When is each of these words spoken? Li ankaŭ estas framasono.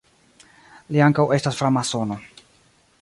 Li 0.95 1.03
ankaŭ 1.07 1.25
estas 1.37 1.59
framasono. 1.61 2.21